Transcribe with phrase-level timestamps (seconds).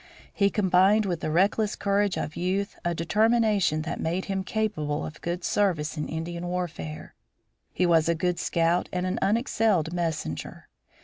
[0.33, 5.21] He combined with the reckless courage of youth a determination that made him capable of
[5.21, 7.13] good service in Indian warfare.
[7.71, 10.67] He was a good scout and an unexcelled messenger.